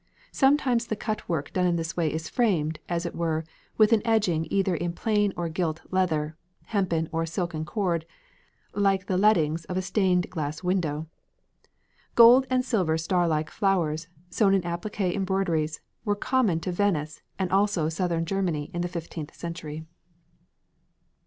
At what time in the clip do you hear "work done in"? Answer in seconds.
1.29-1.75